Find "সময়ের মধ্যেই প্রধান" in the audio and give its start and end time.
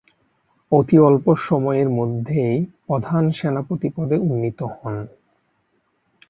1.47-3.23